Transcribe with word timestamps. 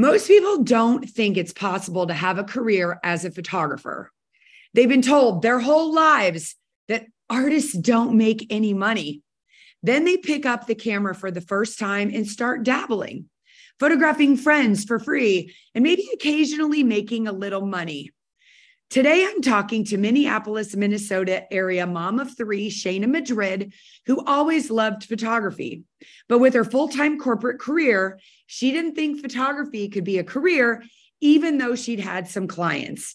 Most 0.00 0.28
people 0.28 0.62
don't 0.62 1.06
think 1.06 1.36
it's 1.36 1.52
possible 1.52 2.06
to 2.06 2.14
have 2.14 2.38
a 2.38 2.44
career 2.44 2.98
as 3.04 3.26
a 3.26 3.30
photographer. 3.30 4.10
They've 4.72 4.88
been 4.88 5.02
told 5.02 5.42
their 5.42 5.60
whole 5.60 5.92
lives 5.92 6.56
that 6.88 7.04
artists 7.28 7.74
don't 7.74 8.16
make 8.16 8.46
any 8.48 8.72
money. 8.72 9.20
Then 9.82 10.06
they 10.06 10.16
pick 10.16 10.46
up 10.46 10.66
the 10.66 10.74
camera 10.74 11.14
for 11.14 11.30
the 11.30 11.42
first 11.42 11.78
time 11.78 12.10
and 12.14 12.26
start 12.26 12.62
dabbling, 12.62 13.28
photographing 13.78 14.38
friends 14.38 14.84
for 14.84 14.98
free, 14.98 15.54
and 15.74 15.84
maybe 15.84 16.08
occasionally 16.14 16.82
making 16.82 17.28
a 17.28 17.32
little 17.32 17.66
money. 17.66 18.10
Today, 18.90 19.24
I'm 19.24 19.40
talking 19.40 19.84
to 19.84 19.96
Minneapolis, 19.96 20.74
Minnesota 20.74 21.44
area 21.52 21.86
mom 21.86 22.18
of 22.18 22.36
three, 22.36 22.68
Shaina 22.68 23.08
Madrid, 23.08 23.72
who 24.06 24.24
always 24.24 24.68
loved 24.68 25.04
photography. 25.04 25.84
But 26.28 26.40
with 26.40 26.54
her 26.54 26.64
full 26.64 26.88
time 26.88 27.16
corporate 27.16 27.60
career, 27.60 28.18
she 28.46 28.72
didn't 28.72 28.96
think 28.96 29.20
photography 29.20 29.88
could 29.88 30.02
be 30.02 30.18
a 30.18 30.24
career, 30.24 30.82
even 31.20 31.58
though 31.58 31.76
she'd 31.76 32.00
had 32.00 32.26
some 32.26 32.48
clients. 32.48 33.14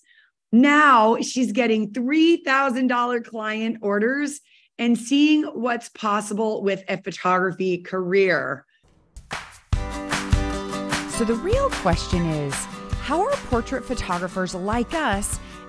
Now 0.53 1.17
she's 1.17 1.51
getting 1.51 1.91
$3,000 1.91 3.25
client 3.25 3.79
orders 3.81 4.39
and 4.79 4.97
seeing 4.97 5.43
what's 5.43 5.89
possible 5.89 6.63
with 6.63 6.85
a 6.87 6.95
photography 7.01 7.79
career. 7.79 8.65
So, 11.09 11.25
the 11.25 11.37
real 11.43 11.69
question 11.71 12.25
is 12.25 12.55
how 13.01 13.21
are 13.21 13.35
portrait 13.49 13.83
photographers 13.83 14.55
like 14.55 14.93
us? 14.93 15.37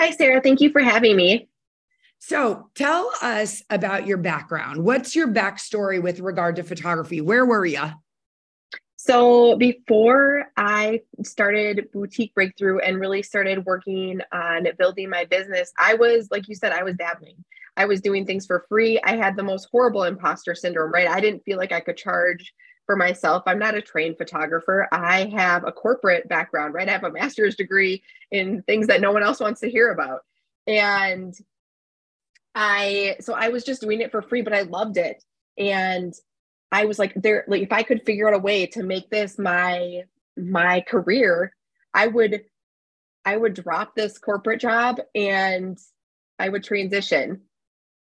Hi, 0.00 0.12
Sarah. 0.12 0.40
Thank 0.40 0.60
you 0.60 0.70
for 0.70 0.80
having 0.80 1.16
me. 1.16 1.48
So, 2.20 2.70
tell 2.76 3.10
us 3.20 3.62
about 3.68 4.06
your 4.06 4.16
background. 4.16 4.84
What's 4.84 5.16
your 5.16 5.26
backstory 5.26 6.00
with 6.00 6.20
regard 6.20 6.56
to 6.56 6.62
photography? 6.62 7.20
Where 7.20 7.44
were 7.44 7.66
you? 7.66 7.82
So, 8.96 9.56
before 9.56 10.46
I 10.56 11.00
started 11.24 11.88
Boutique 11.92 12.32
Breakthrough 12.34 12.78
and 12.78 13.00
really 13.00 13.22
started 13.22 13.64
working 13.64 14.20
on 14.32 14.68
building 14.78 15.10
my 15.10 15.24
business, 15.24 15.72
I 15.78 15.94
was, 15.94 16.28
like 16.30 16.48
you 16.48 16.54
said, 16.54 16.72
I 16.72 16.84
was 16.84 16.94
dabbling. 16.94 17.44
I 17.76 17.86
was 17.86 18.00
doing 18.00 18.24
things 18.24 18.46
for 18.46 18.66
free. 18.68 19.00
I 19.02 19.16
had 19.16 19.36
the 19.36 19.42
most 19.42 19.68
horrible 19.72 20.04
imposter 20.04 20.54
syndrome, 20.54 20.92
right? 20.92 21.08
I 21.08 21.20
didn't 21.20 21.44
feel 21.44 21.58
like 21.58 21.72
I 21.72 21.80
could 21.80 21.96
charge 21.96 22.52
for 22.88 22.96
myself. 22.96 23.42
I'm 23.46 23.58
not 23.58 23.74
a 23.74 23.82
trained 23.82 24.16
photographer. 24.16 24.88
I 24.90 25.26
have 25.36 25.62
a 25.66 25.72
corporate 25.72 26.26
background, 26.26 26.72
right? 26.72 26.88
I 26.88 26.92
have 26.92 27.04
a 27.04 27.12
master's 27.12 27.54
degree 27.54 28.02
in 28.30 28.62
things 28.62 28.86
that 28.86 29.02
no 29.02 29.12
one 29.12 29.22
else 29.22 29.40
wants 29.40 29.60
to 29.60 29.70
hear 29.70 29.92
about. 29.92 30.20
And 30.66 31.34
I, 32.54 33.16
so 33.20 33.34
I 33.34 33.50
was 33.50 33.62
just 33.62 33.82
doing 33.82 34.00
it 34.00 34.10
for 34.10 34.22
free, 34.22 34.40
but 34.40 34.54
I 34.54 34.62
loved 34.62 34.96
it. 34.96 35.22
And 35.58 36.14
I 36.72 36.86
was 36.86 36.98
like, 36.98 37.12
there, 37.14 37.44
like, 37.46 37.60
if 37.60 37.72
I 37.72 37.82
could 37.82 38.06
figure 38.06 38.26
out 38.26 38.34
a 38.34 38.38
way 38.38 38.64
to 38.68 38.82
make 38.82 39.10
this 39.10 39.38
my, 39.38 40.04
my 40.38 40.80
career, 40.80 41.52
I 41.92 42.06
would, 42.06 42.40
I 43.22 43.36
would 43.36 43.52
drop 43.52 43.94
this 43.94 44.16
corporate 44.16 44.62
job 44.62 44.98
and 45.14 45.76
I 46.38 46.48
would 46.48 46.64
transition 46.64 47.42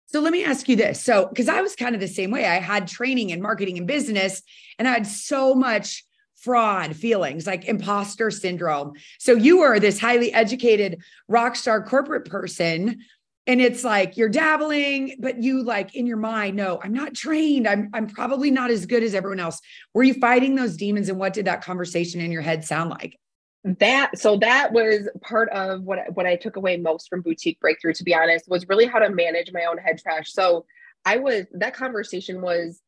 so 0.08 0.20
let 0.20 0.32
me 0.32 0.44
ask 0.44 0.70
you 0.70 0.76
this. 0.76 1.02
So, 1.02 1.28
because 1.28 1.50
I 1.50 1.62
was 1.62 1.76
kind 1.76 1.96
of 1.96 2.02
the 2.02 2.08
same 2.08 2.32
way, 2.32 2.46
I 2.46 2.56
had 2.56 2.88
training 2.88 3.32
in 3.32 3.42
marketing 3.42 3.78
and 3.78 3.88
business, 3.88 4.42
and 4.78 4.88
I 4.88 4.92
had 4.92 5.08
so 5.08 5.56
much 5.56 6.04
fraud 6.36 6.96
feelings 6.96 7.48
like 7.48 7.66
imposter 7.66 8.30
syndrome. 8.30 8.94
So, 9.20 9.34
you 9.34 9.60
were 9.60 9.80
this 9.80 10.00
highly 10.00 10.32
educated 10.34 11.02
rock 11.28 11.56
star 11.56 11.84
corporate 11.84 12.26
person. 12.26 13.00
And 13.46 13.60
it's 13.60 13.84
like 13.84 14.16
you're 14.16 14.30
dabbling, 14.30 15.18
but 15.20 15.44
you 15.44 15.64
like 15.64 15.96
in 15.96 16.08
your 16.08 16.16
mind, 16.16 16.56
no, 16.56 16.80
I'm 16.82 16.94
not 16.94 17.14
trained. 17.14 17.68
I'm, 17.68 17.90
I'm 17.94 18.08
probably 18.08 18.52
not 18.52 18.72
as 18.72 18.86
good 18.86 19.04
as 19.04 19.14
everyone 19.14 19.42
else. 19.42 19.60
Were 19.94 20.04
you 20.04 20.14
fighting 20.14 20.56
those 20.56 20.78
demons? 20.78 21.10
And 21.10 21.20
what 21.20 21.34
did 21.34 21.48
that 21.48 21.62
conversation 21.62 22.22
in 22.22 22.32
your 22.32 22.42
head 22.42 22.64
sound 22.64 22.92
like? 22.92 23.20
That 23.64 24.18
so 24.18 24.38
that 24.38 24.74
was 24.74 25.08
part 25.22 25.50
of 25.50 25.84
what 25.84 26.00
what 26.14 26.26
I 26.26 26.36
took 26.36 26.58
away 26.58 26.76
most 26.78 27.10
from 27.10 27.22
boutique 27.22 27.60
breakthrough 27.62 27.94
to 27.94 28.04
be 28.04 28.14
honest 28.14 28.50
was 28.50 28.68
really 28.68 28.86
how 28.86 29.00
to 29.00 29.10
manage 29.10 29.52
my 29.54 29.66
own 29.66 29.78
head 29.78 30.00
trash. 30.00 30.34
So 30.34 30.66
I 31.06 31.18
was 31.18 31.46
that 31.54 31.74
conversation 31.74 32.42
was 32.42 32.82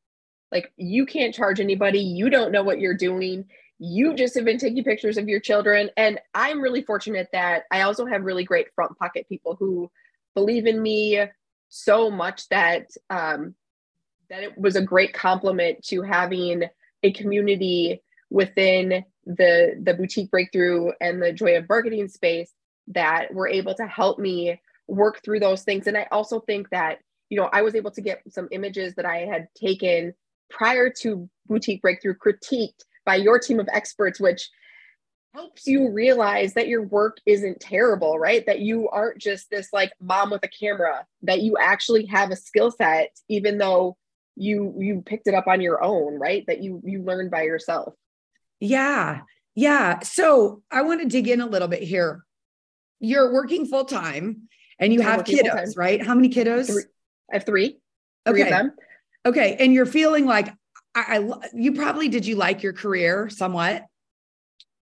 like 0.51 0.71
you 0.75 1.05
can't 1.05 1.33
charge 1.33 1.59
anybody. 1.59 1.99
You 1.99 2.29
don't 2.29 2.51
know 2.51 2.63
what 2.63 2.79
you're 2.79 2.97
doing. 2.97 3.45
You 3.79 4.15
just 4.15 4.35
have 4.35 4.45
been 4.45 4.57
taking 4.57 4.83
pictures 4.83 5.17
of 5.17 5.29
your 5.29 5.39
children. 5.39 5.89
And 5.95 6.19
I'm 6.33 6.61
really 6.61 6.81
fortunate 6.81 7.29
that 7.31 7.63
I 7.71 7.81
also 7.81 8.05
have 8.05 8.23
really 8.23 8.43
great 8.43 8.67
front 8.75 8.97
pocket 8.97 9.27
people 9.29 9.55
who 9.57 9.89
believe 10.33 10.65
in 10.65 10.81
me 10.81 11.21
so 11.69 12.11
much 12.11 12.49
that 12.49 12.87
um 13.09 13.55
that 14.29 14.43
it 14.43 14.57
was 14.57 14.75
a 14.75 14.81
great 14.81 15.13
compliment 15.13 15.83
to 15.85 16.01
having 16.01 16.63
a 17.03 17.11
community 17.13 18.01
within 18.29 19.05
the 19.25 19.79
the 19.81 19.93
boutique 19.93 20.31
breakthrough 20.31 20.91
and 21.01 21.21
the 21.21 21.33
joy 21.33 21.57
of 21.57 21.67
marketing 21.67 22.07
space 22.07 22.51
that 22.87 23.33
were 23.33 23.47
able 23.47 23.73
to 23.73 23.87
help 23.87 24.19
me 24.19 24.61
work 24.87 25.21
through 25.23 25.39
those 25.39 25.63
things. 25.63 25.87
And 25.87 25.97
i 25.97 26.07
also 26.11 26.39
think 26.39 26.69
that 26.69 26.99
you 27.29 27.37
know 27.37 27.49
i 27.53 27.61
was 27.61 27.75
able 27.75 27.91
to 27.91 28.01
get 28.01 28.21
some 28.29 28.47
images 28.51 28.93
that 28.95 29.05
i 29.05 29.19
had 29.19 29.47
taken 29.55 30.13
prior 30.49 30.91
to 31.01 31.27
boutique 31.47 31.81
breakthrough 31.81 32.13
critiqued 32.13 32.83
by 33.05 33.15
your 33.15 33.39
team 33.39 33.59
of 33.59 33.67
experts 33.73 34.19
which 34.19 34.49
helps 35.35 35.67
you 35.67 35.91
realize 35.91 36.53
that 36.53 36.69
your 36.69 36.83
work 36.83 37.17
isn't 37.25 37.59
terrible 37.59 38.17
right? 38.17 38.45
That 38.45 38.59
you 38.59 38.87
aren't 38.87 39.19
just 39.19 39.49
this 39.49 39.67
like 39.73 39.91
mom 39.99 40.29
with 40.31 40.43
a 40.43 40.47
camera 40.47 41.05
that 41.23 41.41
you 41.41 41.57
actually 41.59 42.05
have 42.05 42.31
a 42.31 42.37
skill 42.37 42.71
set 42.71 43.09
even 43.27 43.57
though 43.57 43.97
you 44.37 44.73
you 44.79 45.03
picked 45.05 45.27
it 45.27 45.33
up 45.33 45.47
on 45.47 45.59
your 45.59 45.83
own 45.83 46.17
right? 46.17 46.45
That 46.47 46.63
you 46.63 46.81
you 46.85 47.03
learned 47.03 47.31
by 47.31 47.43
yourself 47.43 47.93
yeah. 48.59 49.21
Yeah. 49.55 49.99
So 50.01 50.63
I 50.69 50.81
want 50.81 51.01
to 51.01 51.07
dig 51.07 51.27
in 51.27 51.41
a 51.41 51.45
little 51.45 51.67
bit 51.67 51.83
here. 51.83 52.25
You're 52.99 53.33
working 53.33 53.65
full 53.65 53.85
time 53.85 54.49
and 54.79 54.93
you 54.93 55.01
I'm 55.01 55.05
have 55.05 55.23
kiddos, 55.23 55.49
full-time. 55.49 55.73
right? 55.75 56.05
How 56.05 56.15
many 56.15 56.29
kiddos? 56.29 56.67
Three. 56.67 56.83
I 57.31 57.35
have 57.35 57.45
three. 57.45 57.77
Three 58.27 58.41
okay. 58.41 58.49
of 58.49 58.49
them. 58.49 58.71
Okay. 59.25 59.57
And 59.59 59.73
you're 59.73 59.85
feeling 59.85 60.25
like 60.25 60.49
I, 60.93 61.19
I 61.19 61.49
you 61.53 61.73
probably 61.73 62.09
did 62.09 62.25
you 62.25 62.35
like 62.35 62.63
your 62.63 62.73
career 62.73 63.29
somewhat? 63.29 63.85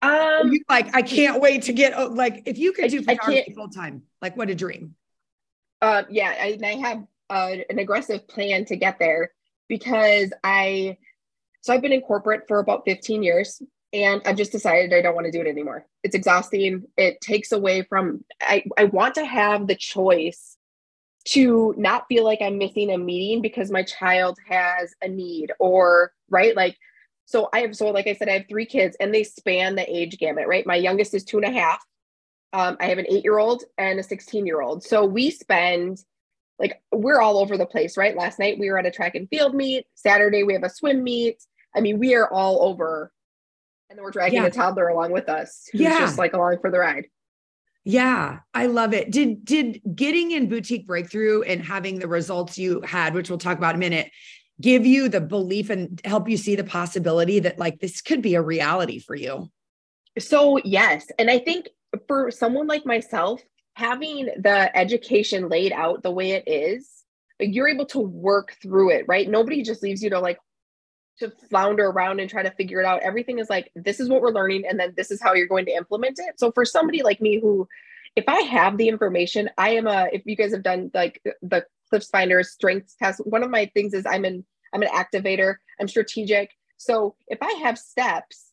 Um 0.01 0.51
like 0.69 0.95
I 0.95 1.01
can't 1.01 1.41
wait 1.41 1.63
to 1.63 1.73
get 1.73 1.93
oh, 1.95 2.07
like 2.07 2.43
if 2.45 2.57
you 2.57 2.71
could 2.71 2.91
do 2.91 3.01
photography 3.01 3.53
full 3.55 3.69
time, 3.69 4.03
like 4.21 4.37
what 4.37 4.49
a 4.49 4.55
dream. 4.55 4.95
Uh 5.81 6.03
yeah, 6.09 6.33
I, 6.39 6.57
I 6.63 6.75
have 6.75 7.03
uh, 7.29 7.55
an 7.69 7.79
aggressive 7.79 8.27
plan 8.27 8.65
to 8.65 8.75
get 8.75 8.99
there 8.99 9.31
because 9.67 10.31
I 10.43 10.97
so 11.67 11.73
I've 11.73 11.81
been 11.81 11.91
in 11.91 11.99
corporate 11.99 12.47
for 12.47 12.59
about 12.59 12.85
15 12.85 13.23
years 13.23 13.61
and 13.91 14.21
I've 14.25 14.37
just 14.37 14.53
decided 14.53 14.93
I 14.93 15.01
don't 15.01 15.15
want 15.15 15.25
to 15.25 15.31
do 15.31 15.41
it 15.41 15.47
anymore. 15.47 15.85
It's 16.01 16.15
exhausting. 16.15 16.85
It 16.95 17.19
takes 17.19 17.51
away 17.51 17.81
from, 17.81 18.23
I, 18.39 18.63
I 18.77 18.85
want 18.85 19.15
to 19.15 19.25
have 19.25 19.67
the 19.67 19.75
choice 19.75 20.55
to 21.25 21.75
not 21.77 22.05
feel 22.07 22.23
like 22.23 22.39
I'm 22.41 22.57
missing 22.57 22.89
a 22.89 22.97
meeting 22.97 23.41
because 23.41 23.69
my 23.69 23.83
child 23.83 24.37
has 24.47 24.95
a 25.01 25.09
need 25.09 25.51
or, 25.59 26.13
right? 26.29 26.55
Like, 26.55 26.77
so 27.25 27.49
I 27.51 27.59
have, 27.59 27.75
so 27.75 27.89
like 27.89 28.07
I 28.07 28.13
said, 28.13 28.29
I 28.29 28.37
have 28.37 28.47
three 28.47 28.65
kids 28.65 28.95
and 29.01 29.13
they 29.13 29.25
span 29.25 29.75
the 29.75 29.93
age 29.93 30.17
gamut, 30.19 30.47
right? 30.47 30.65
My 30.65 30.77
youngest 30.77 31.13
is 31.13 31.25
two 31.25 31.35
and 31.35 31.45
a 31.45 31.59
half. 31.59 31.83
Um, 32.53 32.77
I 32.79 32.85
have 32.85 32.97
an 32.97 33.07
eight 33.09 33.25
year 33.25 33.39
old 33.39 33.65
and 33.77 33.99
a 33.99 34.03
16 34.03 34.45
year 34.45 34.61
old. 34.61 34.85
So 34.85 35.05
we 35.05 35.31
spend 35.31 36.01
like, 36.59 36.81
we're 36.93 37.19
all 37.19 37.37
over 37.37 37.57
the 37.57 37.65
place, 37.65 37.97
right? 37.97 38.15
Last 38.15 38.39
night 38.39 38.57
we 38.57 38.71
were 38.71 38.77
at 38.77 38.85
a 38.85 38.91
track 38.91 39.15
and 39.15 39.27
field 39.27 39.53
meet. 39.53 39.85
Saturday 39.95 40.43
we 40.43 40.53
have 40.53 40.63
a 40.63 40.69
swim 40.69 41.03
meet. 41.03 41.43
I 41.77 41.81
mean, 41.81 41.99
we 41.99 42.15
are 42.15 42.27
all 42.31 42.63
over 42.63 43.11
and 43.89 43.97
then 43.97 44.03
we're 44.03 44.11
dragging 44.11 44.41
yeah. 44.41 44.47
a 44.47 44.51
toddler 44.51 44.87
along 44.87 45.11
with 45.11 45.29
us 45.29 45.69
who's 45.71 45.81
yeah. 45.81 45.99
just 45.99 46.17
like 46.17 46.33
along 46.33 46.57
for 46.59 46.71
the 46.71 46.79
ride. 46.79 47.05
Yeah, 47.83 48.39
I 48.53 48.65
love 48.65 48.93
it. 48.93 49.11
Did 49.11 49.45
did 49.45 49.81
getting 49.95 50.31
in 50.31 50.49
boutique 50.49 50.85
breakthrough 50.85 51.43
and 51.43 51.63
having 51.63 51.99
the 51.99 52.07
results 52.07 52.57
you 52.57 52.81
had, 52.81 53.13
which 53.13 53.29
we'll 53.29 53.39
talk 53.39 53.57
about 53.57 53.75
in 53.75 53.77
a 53.77 53.79
minute, 53.79 54.11
give 54.59 54.85
you 54.85 55.07
the 55.07 55.21
belief 55.21 55.69
and 55.69 56.01
help 56.03 56.27
you 56.27 56.35
see 56.35 56.55
the 56.57 56.65
possibility 56.65 57.39
that 57.39 57.59
like 57.59 57.79
this 57.79 58.01
could 58.01 58.21
be 58.21 58.35
a 58.35 58.41
reality 58.41 58.99
for 58.99 59.15
you? 59.15 59.49
So, 60.19 60.57
yes, 60.65 61.07
and 61.17 61.29
I 61.29 61.39
think 61.39 61.69
for 62.07 62.29
someone 62.29 62.67
like 62.67 62.85
myself, 62.85 63.41
having 63.75 64.25
the 64.37 64.75
education 64.75 65.47
laid 65.47 65.71
out 65.71 66.03
the 66.03 66.11
way 66.11 66.31
it 66.31 66.43
is, 66.45 66.89
you're 67.39 67.69
able 67.69 67.85
to 67.85 67.99
work 67.99 68.55
through 68.61 68.89
it, 68.91 69.05
right? 69.07 69.29
Nobody 69.29 69.61
just 69.61 69.83
leaves 69.83 70.03
you 70.03 70.09
to 70.09 70.19
like 70.19 70.39
to 71.19 71.31
flounder 71.49 71.85
around 71.87 72.19
and 72.19 72.29
try 72.29 72.43
to 72.43 72.51
figure 72.51 72.79
it 72.79 72.85
out. 72.85 73.01
Everything 73.01 73.39
is 73.39 73.49
like, 73.49 73.71
this 73.75 73.99
is 73.99 74.09
what 74.09 74.21
we're 74.21 74.31
learning, 74.31 74.65
and 74.69 74.79
then 74.79 74.93
this 74.95 75.11
is 75.11 75.21
how 75.21 75.33
you're 75.33 75.47
going 75.47 75.65
to 75.65 75.71
implement 75.71 76.19
it. 76.19 76.39
So 76.39 76.51
for 76.51 76.65
somebody 76.65 77.01
like 77.03 77.21
me 77.21 77.39
who, 77.39 77.67
if 78.15 78.25
I 78.27 78.41
have 78.41 78.77
the 78.77 78.87
information, 78.87 79.49
I 79.57 79.71
am 79.71 79.87
a, 79.87 80.07
if 80.11 80.23
you 80.25 80.35
guys 80.35 80.51
have 80.51 80.63
done 80.63 80.91
like 80.93 81.21
the 81.41 81.65
Cliffs 81.89 82.09
Finder 82.09 82.43
strengths 82.43 82.95
test, 82.95 83.21
one 83.25 83.43
of 83.43 83.49
my 83.49 83.69
things 83.73 83.93
is 83.93 84.05
I'm 84.05 84.25
an, 84.25 84.45
I'm 84.73 84.81
an 84.81 84.89
activator, 84.89 85.55
I'm 85.79 85.87
strategic. 85.87 86.51
So 86.77 87.15
if 87.27 87.39
I 87.41 87.51
have 87.63 87.77
steps, 87.77 88.51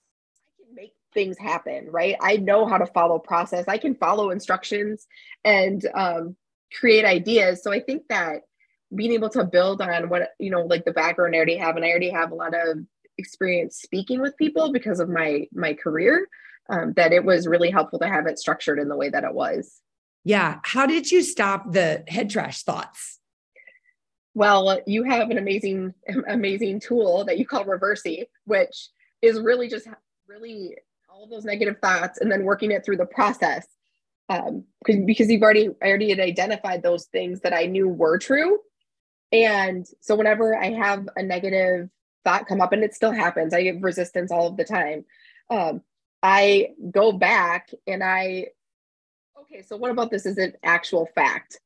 I 0.58 0.64
can 0.64 0.75
make 0.75 0.93
things 1.12 1.38
happen, 1.38 1.88
right? 1.90 2.17
I 2.20 2.37
know 2.37 2.67
how 2.67 2.78
to 2.78 2.87
follow 2.87 3.19
process. 3.19 3.67
I 3.69 3.78
can 3.78 3.94
follow 3.94 4.31
instructions 4.31 5.06
and 5.44 5.84
um, 5.94 6.37
create 6.78 7.05
ideas. 7.05 7.62
So 7.62 7.72
I 7.72 7.81
think 7.81 8.05
that 8.08 8.43
being 8.94 9.12
able 9.12 9.28
to 9.31 9.44
build 9.44 9.81
on 9.81 10.08
what 10.08 10.31
you 10.38 10.50
know 10.50 10.62
like 10.62 10.84
the 10.84 10.92
background 10.92 11.34
i 11.34 11.36
already 11.36 11.56
have 11.56 11.76
and 11.76 11.84
i 11.84 11.90
already 11.90 12.10
have 12.10 12.31
a 12.31 12.34
lot 12.34 12.54
of 12.54 12.78
experience 13.19 13.76
speaking 13.76 14.20
with 14.20 14.36
people 14.36 14.72
because 14.72 15.00
of 15.00 15.08
my 15.08 15.46
my 15.52 15.75
career 15.75 16.28
um, 16.69 16.92
that 16.94 17.12
it 17.12 17.25
was 17.25 17.46
really 17.46 17.70
helpful 17.70 17.98
to 17.98 18.08
have 18.08 18.26
it 18.26 18.38
structured 18.38 18.78
in 18.78 18.88
the 18.88 18.96
way 18.96 19.10
that 19.10 19.25
it 19.25 19.34
was. 19.34 19.81
Yeah. 20.25 20.60
How 20.64 20.86
did 20.86 21.10
you 21.10 21.22
stop 21.22 21.72
the 21.72 22.02
head 22.08 22.31
trash 22.31 22.62
thoughts? 22.62 23.20
Well 24.34 24.81
you 24.86 25.04
have 25.04 25.31
an 25.31 25.38
amazing 25.38 25.94
amazing 26.28 26.81
tool 26.81 27.25
that 27.26 27.38
you 27.38 27.46
call 27.46 27.64
reversey 27.64 28.25
which 28.46 28.88
is 29.22 29.40
really 29.40 29.69
just 29.69 29.86
really 30.26 30.76
all 31.08 31.25
of 31.25 31.31
those 31.31 31.44
negative 31.44 31.76
thoughts 31.81 32.20
and 32.20 32.31
then 32.31 32.44
working 32.44 32.72
it 32.72 32.84
through 32.84 32.96
the 32.96 33.06
process 33.06 33.66
um, 34.28 34.64
because 34.84 35.31
you've 35.31 35.42
already 35.42 35.69
I 35.82 35.88
already 35.88 36.10
had 36.10 36.19
identified 36.19 36.82
those 36.82 37.06
things 37.06 37.40
that 37.40 37.54
I 37.54 37.66
knew 37.66 37.88
were 37.88 38.19
true 38.19 38.58
and 39.34 39.86
so 40.00 40.14
whenever 40.14 40.56
I 40.56 40.70
have 40.70 41.08
a 41.16 41.22
negative 41.22 41.90
thought 42.25 42.46
come 42.46 42.60
up, 42.60 42.72
and 42.72 42.82
it 42.82 42.94
still 42.94 43.12
happens, 43.12 43.52
I 43.52 43.62
get 43.62 43.81
resistance 43.81 44.31
all 44.31 44.46
of 44.46 44.56
the 44.56 44.64
time. 44.64 45.04
Um, 45.50 45.82
I 46.22 46.69
go 46.90 47.12
back 47.12 47.70
and 47.86 48.02
I, 48.02 48.46
okay, 49.40 49.62
so 49.62 49.76
what 49.76 49.90
about 49.90 50.10
this 50.10 50.25
is 50.25 50.38
an 50.38 50.54
actual 50.62 51.06
fact? 51.14 51.60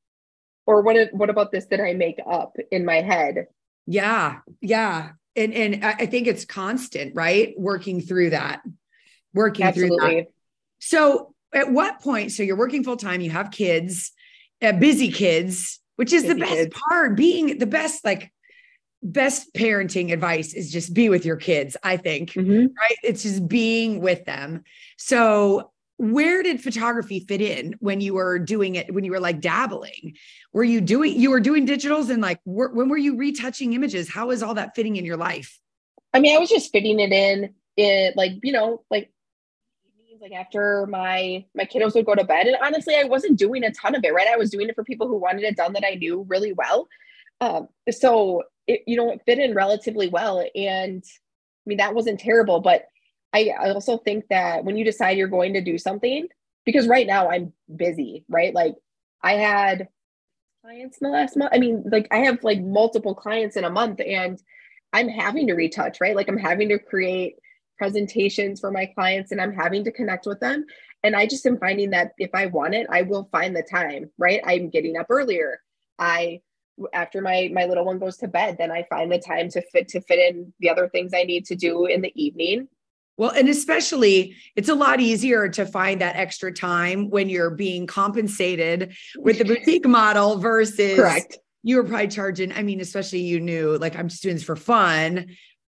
Or 0.67 0.83
what, 0.83 0.97
what 1.13 1.31
about 1.31 1.53
this 1.53 1.67
that 1.67 1.81
I 1.81 1.93
make 1.93 2.19
up 2.29 2.57
in 2.73 2.85
my 2.85 3.03
head? 3.03 3.47
Yeah. 3.87 4.41
Yeah. 4.61 5.11
And, 5.37 5.55
and 5.55 5.85
I 5.85 6.07
think 6.07 6.27
it's 6.27 6.45
constant, 6.45 7.15
right? 7.15 7.55
Working 7.57 8.01
through 8.01 8.31
that, 8.31 8.63
working 9.33 9.67
Absolutely. 9.67 9.99
through 9.99 10.15
that. 10.17 10.27
So 10.81 11.35
at 11.55 11.71
what 11.71 12.01
point, 12.01 12.33
so 12.33 12.43
you're 12.43 12.57
working 12.57 12.83
full 12.83 12.97
time, 12.97 13.21
you 13.21 13.31
have 13.31 13.51
kids, 13.51 14.11
uh, 14.61 14.73
busy 14.73 15.13
kids, 15.13 15.81
which 15.99 16.13
is 16.13 16.23
the 16.23 16.37
best 16.37 16.53
kids. 16.53 16.77
part. 16.89 17.17
Being 17.17 17.59
the 17.59 17.67
best, 17.67 18.05
like 18.05 18.33
best 19.03 19.53
parenting 19.53 20.13
advice 20.13 20.55
is 20.55 20.71
just 20.71 20.95
be 20.95 21.09
with 21.09 21.27
your 21.27 21.37
kids, 21.37 21.77
I 21.83 21.97
think. 21.97 22.35
Mm-hmm. 22.35 22.67
Right. 22.79 22.97
It's 23.03 23.25
just 23.25 23.49
being 23.49 24.01
with 24.01 24.25
them. 24.25 24.63
So 24.97 25.73
where 25.97 26.45
did 26.45 26.63
photography 26.63 27.19
fit 27.19 27.41
in 27.41 27.75
when 27.81 28.01
you 28.01 28.15
were 28.15 28.39
doing 28.39 28.77
it 28.77 28.95
when 28.95 29.03
you 29.03 29.11
were 29.11 29.19
like 29.19 29.41
dabbling 29.41 30.15
were 30.53 30.63
you 30.63 30.81
doing 30.81 31.19
you 31.19 31.29
were 31.29 31.41
doing 31.41 31.67
digitals 31.67 32.09
and 32.09 32.23
like 32.23 32.39
wh- 32.45 32.73
when 32.73 32.89
were 32.89 32.97
you 32.97 33.17
retouching 33.17 33.73
images 33.73 34.09
how 34.09 34.31
is 34.31 34.41
all 34.41 34.55
that 34.55 34.77
fitting 34.77 34.95
in 34.95 35.05
your 35.05 35.17
life 35.17 35.59
i 36.15 36.21
mean 36.21 36.37
i 36.37 36.39
was 36.39 36.49
just 36.49 36.71
fitting 36.71 37.01
it 37.01 37.11
in 37.11 37.53
it 37.77 38.17
like 38.17 38.31
you 38.45 38.53
know 38.53 38.81
like 38.93 39.11
like 40.21 40.33
after 40.33 40.87
my 40.87 41.45
my 41.55 41.65
kiddos 41.65 41.95
would 41.95 42.07
go 42.07 42.15
to 42.15 42.25
bed 42.25 42.47
and 42.47 42.57
honestly 42.63 42.97
i 42.97 43.05
wasn't 43.05 43.39
doing 43.39 43.65
a 43.65 43.73
ton 43.73 43.95
of 43.95 44.05
it 44.05 44.13
right? 44.15 44.29
I 44.29 44.37
was 44.37 44.51
doing 44.51 44.69
it 44.69 44.75
for 44.75 44.85
people 44.85 45.09
who 45.09 45.17
wanted 45.17 45.45
it 45.45 45.57
done 45.57 45.73
that 45.75 45.85
i 45.85 45.95
knew 45.95 46.25
really 46.29 46.53
well. 46.53 46.89
Um, 47.41 47.69
so 47.91 48.43
it 48.67 48.83
you 48.87 48.97
know 48.97 49.11
it 49.11 49.23
fit 49.27 49.39
in 49.39 49.55
relatively 49.55 50.09
well 50.09 50.45
and 50.55 51.03
i 51.05 51.65
mean 51.67 51.79
that 51.79 51.95
wasn't 51.95 52.21
terrible 52.21 52.61
but 52.61 52.87
I, 53.33 53.51
I 53.61 53.71
also 53.71 53.99
think 53.99 54.25
that 54.31 54.65
when 54.65 54.77
you 54.77 54.85
decide 54.85 55.19
you're 55.19 55.29
going 55.29 55.53
to 55.55 55.61
do 55.61 55.77
something 55.79 56.29
because 56.65 56.89
right 56.89 57.07
now 57.07 57.31
i'm 57.31 57.53
busy 57.75 58.25
right? 58.29 58.55
Like 58.55 58.75
i 59.23 59.35
had 59.35 59.89
clients 60.63 60.99
in 60.99 61.07
the 61.07 61.13
last 61.13 61.37
month 61.37 61.53
i 61.55 61.59
mean 61.59 61.85
like 61.91 62.09
i 62.11 62.19
have 62.19 62.43
like 62.45 62.61
multiple 62.61 63.15
clients 63.15 63.57
in 63.57 63.65
a 63.65 63.71
month 63.71 64.01
and 64.05 64.43
i'm 64.93 65.09
having 65.09 65.47
to 65.47 65.55
retouch 65.55 66.01
right? 66.01 66.17
Like 66.17 66.29
i'm 66.29 66.39
having 66.39 66.69
to 66.69 66.79
create 66.79 67.37
presentations 67.79 68.61
for 68.61 68.71
my 68.71 68.87
clients 68.87 69.33
and 69.33 69.41
I'm 69.41 69.55
having 69.55 69.85
to 69.85 69.93
connect 69.93 70.27
with 70.27 70.41
them. 70.41 70.67
And 71.03 71.15
I 71.15 71.27
just 71.27 71.47
am 71.47 71.59
finding 71.59 71.91
that 71.91 72.13
if 72.19 72.31
I 72.35 72.47
want 72.47 72.75
it, 72.75 72.87
I 72.91 73.03
will 73.03 73.29
find 73.31 73.55
the 73.55 73.63
time, 73.63 74.11
right? 74.19 74.41
I'm 74.45 74.69
getting 74.69 74.97
up 74.97 75.07
earlier. 75.11 75.61
I 75.99 76.41
after 76.93 77.21
my 77.21 77.51
my 77.53 77.65
little 77.65 77.85
one 77.85 77.99
goes 77.99 78.17
to 78.19 78.29
bed, 78.29 78.57
then 78.59 78.71
I 78.71 78.85
find 78.89 79.11
the 79.11 79.19
time 79.19 79.49
to 79.51 79.63
fit 79.73 79.89
to 79.89 80.01
fit 80.01 80.19
in 80.19 80.53
the 80.61 80.71
other 80.71 80.89
things 80.89 81.13
I 81.15 81.25
need 81.25 81.45
to 81.47 81.57
do 81.57 81.87
in 81.87 82.03
the 82.03 82.13
evening. 82.15 82.69
Well, 83.17 83.31
and 83.31 83.49
especially 83.49 84.37
it's 84.55 84.69
a 84.69 84.75
lot 84.75 85.01
easier 85.01 85.49
to 85.49 85.67
find 85.67 86.01
that 86.01 86.15
extra 86.15 86.53
time 86.53 87.11
when 87.11 87.29
you're 87.29 87.51
being 87.51 87.87
compensated 87.87 88.95
with 89.17 89.39
the 89.39 89.45
boutique 89.57 89.87
model 89.87 90.39
versus 90.39 90.97
correct. 90.97 91.39
You 91.65 91.77
were 91.77 91.85
probably 91.85 92.09
charging, 92.09 92.53
I 92.53 92.63
mean, 92.63 92.81
especially 92.81 93.19
you 93.19 93.41
knew 93.41 93.77
like 93.79 93.97
I'm 93.97 94.09
just 94.09 94.23
doing 94.23 94.37
this 94.37 94.45
for 94.45 94.55
fun 94.55 95.27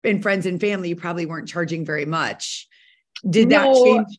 in 0.07 0.23
friends 0.23 0.47
and 0.47 0.61
family, 0.61 0.91
you 0.91 0.97
probably 0.97 1.27
weren't 1.27 1.49
charging 1.49 1.85
very 1.85 2.07
much. 2.07 2.69
Did 3.29 3.49
no. 3.49 3.59
that 3.59 3.85
change? 3.85 4.19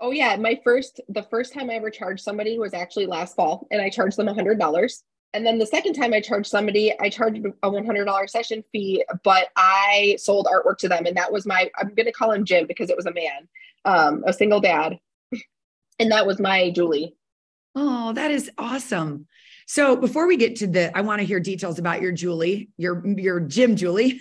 Oh 0.00 0.10
yeah, 0.10 0.36
my 0.36 0.60
first 0.64 1.00
the 1.08 1.22
first 1.24 1.52
time 1.52 1.70
I 1.70 1.74
ever 1.74 1.90
charged 1.90 2.22
somebody 2.22 2.58
was 2.58 2.74
actually 2.74 3.06
last 3.06 3.36
fall, 3.36 3.66
and 3.70 3.80
I 3.80 3.90
charged 3.90 4.16
them 4.16 4.28
a 4.28 4.34
hundred 4.34 4.58
dollars. 4.58 5.02
And 5.32 5.44
then 5.44 5.58
the 5.58 5.66
second 5.66 5.94
time 5.94 6.12
I 6.12 6.20
charged 6.20 6.46
somebody, 6.46 6.92
I 7.00 7.08
charged 7.08 7.44
a 7.62 7.70
one 7.70 7.84
hundred 7.84 8.04
dollar 8.04 8.26
session 8.26 8.62
fee, 8.70 9.04
but 9.22 9.48
I 9.56 10.16
sold 10.18 10.46
artwork 10.46 10.78
to 10.78 10.88
them, 10.88 11.06
and 11.06 11.16
that 11.16 11.32
was 11.32 11.46
my 11.46 11.70
I'm 11.78 11.94
going 11.94 12.06
to 12.06 12.12
call 12.12 12.32
him 12.32 12.44
Jim 12.44 12.66
because 12.66 12.90
it 12.90 12.96
was 12.96 13.06
a 13.06 13.12
man, 13.12 13.48
um, 13.84 14.24
a 14.26 14.32
single 14.32 14.60
dad, 14.60 14.98
and 15.98 16.12
that 16.12 16.26
was 16.26 16.38
my 16.38 16.70
Julie. 16.70 17.16
Oh, 17.74 18.12
that 18.12 18.30
is 18.30 18.50
awesome. 18.58 19.26
So 19.66 19.96
before 19.96 20.26
we 20.26 20.36
get 20.36 20.56
to 20.56 20.66
the, 20.66 20.96
I 20.96 21.00
want 21.00 21.20
to 21.20 21.26
hear 21.26 21.40
details 21.40 21.78
about 21.78 22.02
your 22.02 22.12
Julie, 22.12 22.70
your 22.76 23.02
your 23.06 23.40
Jim 23.40 23.76
Julie. 23.76 24.20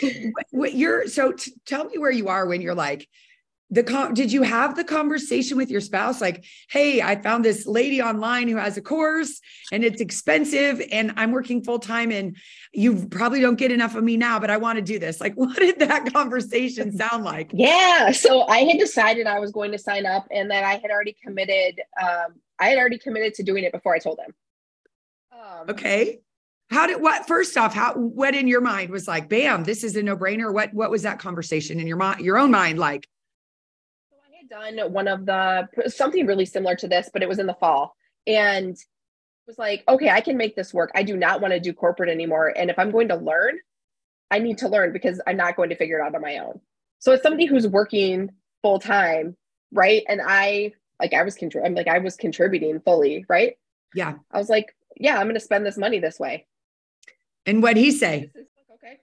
what 0.50 0.74
you're 0.74 1.06
so 1.06 1.32
t- 1.32 1.52
tell 1.66 1.84
me 1.84 1.98
where 1.98 2.10
you 2.10 2.28
are 2.28 2.46
when 2.46 2.60
you're 2.60 2.74
like 2.74 3.08
the 3.70 3.84
con- 3.84 4.14
did 4.14 4.32
you 4.32 4.42
have 4.42 4.74
the 4.74 4.82
conversation 4.82 5.56
with 5.56 5.70
your 5.70 5.80
spouse? 5.80 6.20
Like 6.20 6.44
hey 6.68 7.00
i 7.00 7.20
found 7.20 7.44
this 7.44 7.66
lady 7.66 8.02
online 8.02 8.48
who 8.48 8.56
has 8.56 8.76
a 8.76 8.82
course 8.82 9.40
and 9.72 9.84
it's 9.84 10.00
expensive 10.00 10.82
and 10.90 11.12
i'm 11.16 11.32
working 11.32 11.62
full 11.62 11.78
time 11.78 12.10
and 12.10 12.36
you 12.72 13.06
probably 13.08 13.40
don't 13.40 13.56
get 13.56 13.72
enough 13.72 13.94
of 13.94 14.04
me 14.04 14.16
now 14.16 14.38
but 14.38 14.50
i 14.50 14.56
want 14.56 14.76
to 14.76 14.82
do 14.82 14.98
this. 14.98 15.20
Like 15.20 15.34
what 15.36 15.56
did 15.56 15.78
that 15.80 16.12
conversation 16.12 16.92
sound 16.96 17.24
like? 17.24 17.50
Yeah 17.54 18.10
so 18.10 18.42
i 18.48 18.58
had 18.58 18.78
decided 18.78 19.26
i 19.26 19.38
was 19.38 19.52
going 19.52 19.72
to 19.72 19.78
sign 19.78 20.06
up 20.06 20.26
and 20.30 20.50
that 20.50 20.64
i 20.64 20.74
had 20.74 20.90
already 20.90 21.16
committed 21.24 21.80
um, 22.00 22.34
i 22.58 22.68
had 22.68 22.78
already 22.78 22.98
committed 22.98 23.34
to 23.34 23.42
doing 23.42 23.64
it 23.64 23.72
before 23.72 23.94
i 23.94 23.98
told 23.98 24.18
him 24.18 24.34
um, 25.40 25.70
okay. 25.70 26.20
How 26.70 26.86
did 26.86 27.00
what 27.00 27.26
first 27.26 27.56
off, 27.56 27.74
how 27.74 27.94
what 27.94 28.34
in 28.34 28.46
your 28.46 28.60
mind 28.60 28.90
was 28.90 29.08
like, 29.08 29.28
bam, 29.28 29.64
this 29.64 29.82
is 29.82 29.96
a 29.96 30.02
no-brainer? 30.02 30.52
What 30.52 30.72
what 30.72 30.90
was 30.90 31.02
that 31.02 31.18
conversation 31.18 31.80
in 31.80 31.86
your 31.86 31.96
mind, 31.96 32.20
your 32.20 32.38
own 32.38 32.50
mind 32.50 32.78
like? 32.78 33.08
So 34.10 34.16
I 34.24 34.36
had 34.36 34.76
done 34.78 34.92
one 34.92 35.08
of 35.08 35.26
the 35.26 35.68
something 35.88 36.26
really 36.26 36.46
similar 36.46 36.76
to 36.76 36.86
this, 36.86 37.10
but 37.12 37.22
it 37.22 37.28
was 37.28 37.38
in 37.38 37.46
the 37.46 37.54
fall. 37.54 37.96
And 38.26 38.76
was 39.50 39.58
like, 39.58 39.82
okay, 39.88 40.08
I 40.08 40.20
can 40.20 40.36
make 40.36 40.54
this 40.54 40.72
work. 40.72 40.90
I 40.94 41.02
do 41.02 41.16
not 41.16 41.40
want 41.40 41.52
to 41.52 41.60
do 41.60 41.72
corporate 41.72 42.08
anymore. 42.08 42.54
And 42.56 42.70
if 42.70 42.78
I'm 42.78 42.90
going 42.90 43.08
to 43.08 43.16
learn, 43.16 43.58
I 44.30 44.38
need 44.38 44.58
to 44.58 44.68
learn 44.68 44.92
because 44.92 45.20
I'm 45.26 45.36
not 45.36 45.56
going 45.56 45.70
to 45.70 45.76
figure 45.76 45.98
it 45.98 46.02
out 46.02 46.14
on 46.14 46.22
my 46.22 46.38
own. 46.38 46.60
So 47.00 47.12
as 47.12 47.22
somebody 47.22 47.46
who's 47.46 47.66
working 47.66 48.30
full 48.62 48.78
time, 48.78 49.36
right? 49.72 50.04
And 50.08 50.20
I 50.24 50.72
like 51.00 51.14
I 51.14 51.24
was 51.24 51.36
contrib- 51.36 51.64
I'm 51.64 51.74
like 51.74 51.88
I 51.88 51.98
was 51.98 52.16
contributing 52.16 52.80
fully, 52.80 53.24
right? 53.28 53.54
Yeah. 53.94 54.14
I 54.30 54.38
was 54.38 54.48
like, 54.48 54.74
yeah, 55.00 55.16
I'm 55.16 55.24
going 55.24 55.34
to 55.34 55.40
spend 55.40 55.66
this 55.66 55.78
money 55.78 55.98
this 55.98 56.20
way. 56.20 56.46
And 57.46 57.62
what 57.62 57.76
he 57.76 57.90
say? 57.90 58.30
Okay. 58.74 58.98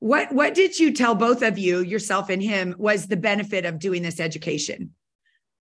What 0.00 0.32
what 0.32 0.54
did 0.54 0.80
you 0.80 0.92
tell 0.92 1.14
both 1.14 1.42
of 1.42 1.58
you, 1.58 1.80
yourself 1.80 2.30
and 2.30 2.42
him, 2.42 2.74
was 2.78 3.06
the 3.06 3.16
benefit 3.16 3.64
of 3.64 3.78
doing 3.78 4.02
this 4.02 4.18
education? 4.18 4.94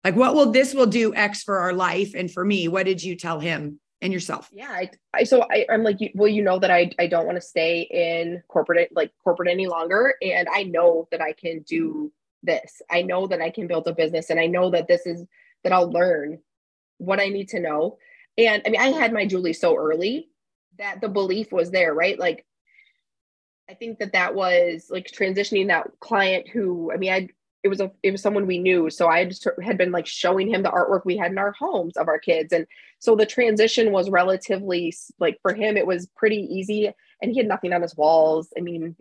Like, 0.04 0.16
what 0.16 0.34
will 0.34 0.52
this 0.52 0.74
will 0.74 0.88
do 0.88 1.14
X 1.14 1.44
for 1.44 1.60
our 1.60 1.74
life 1.74 2.14
and 2.16 2.32
for 2.32 2.44
me? 2.44 2.68
What 2.68 2.86
did 2.86 3.04
you 3.04 3.16
tell 3.16 3.40
him 3.40 3.80
and 4.02 4.12
yourself? 4.12 4.50
Yeah, 4.52 4.72
I, 4.72 4.90
I 5.14 5.24
so 5.26 5.46
I, 5.52 5.66
I'm 5.70 5.84
like, 5.84 5.98
well, 6.16 6.30
you 6.30 6.42
know 6.44 6.58
that 6.58 6.72
I 6.72 6.92
I 6.98 7.08
don't 7.08 7.26
want 7.26 7.36
to 7.36 7.42
stay 7.42 7.82
in 7.82 8.42
corporate 8.48 8.90
like 8.96 9.12
corporate 9.24 9.50
any 9.50 9.68
longer, 9.68 10.16
and 10.22 10.48
I 10.52 10.64
know 10.64 11.10
that 11.12 11.22
I 11.22 11.34
can 11.34 11.62
do 11.64 12.12
this. 12.42 12.82
I 12.90 13.02
know 13.02 13.28
that 13.28 13.42
I 13.42 13.50
can 13.50 13.68
build 13.68 13.88
a 13.88 13.94
business, 13.94 14.30
and 14.30 14.40
I 14.40 14.48
know 14.48 14.72
that 14.72 14.88
this 14.88 15.06
is 15.06 15.26
that 15.66 15.74
I'll 15.74 15.92
learn 15.92 16.40
what 16.98 17.20
I 17.20 17.28
need 17.28 17.50
to 17.50 17.60
know. 17.60 17.98
And 18.38 18.62
I 18.66 18.70
mean, 18.70 18.82
I 18.82 18.88
had 18.88 19.14
my 19.14 19.26
Julie 19.26 19.54
so 19.54 19.76
early 19.76 20.30
that 20.78 21.02
the 21.02 21.10
belief 21.10 21.52
was 21.52 21.72
there, 21.72 21.94
right? 21.94 22.18
Like, 22.18 22.46
I 23.70 23.74
think 23.74 24.00
that 24.00 24.14
that 24.14 24.36
was 24.36 24.88
like 24.90 25.08
transitioning 25.08 25.68
that 25.68 25.92
client 26.00 26.48
who, 26.50 26.92
I 26.92 26.98
mean, 26.98 27.12
I 27.12 27.30
it 27.64 27.68
was 27.68 27.80
a 27.80 27.92
it 28.02 28.12
was 28.12 28.22
someone 28.22 28.48
we 28.48 28.58
knew, 28.58 28.90
so 28.90 29.08
I 29.08 29.30
had 29.62 29.78
been 29.78 29.92
like 29.92 30.08
showing 30.08 30.50
him 30.50 30.64
the 30.64 30.72
artwork 30.72 31.06
we 31.06 31.18
had 31.18 31.32
in 31.32 31.38
our 31.38 31.52
homes 31.52 31.96
of 31.96 32.08
our 32.08 32.18
kids, 32.18 32.52
and 32.54 32.66
so 33.00 33.16
the 33.16 33.26
transition 33.26 33.92
was 33.92 34.10
relatively 34.10 34.94
like 35.20 35.38
for 35.42 35.54
him 35.54 35.78
it 35.78 35.86
was 35.86 36.08
pretty 36.16 36.38
easy, 36.38 36.92
and 37.22 37.32
he 37.32 37.38
had 37.38 37.48
nothing 37.48 37.72
on 37.72 37.84
his 37.84 37.96
walls. 37.96 38.52
I 38.58 38.62
mean, 38.62 38.96